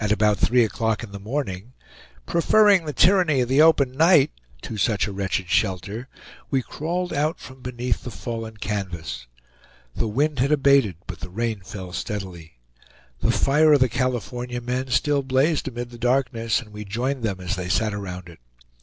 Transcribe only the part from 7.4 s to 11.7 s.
beneath the fallen canvas. The wind had abated, but the rain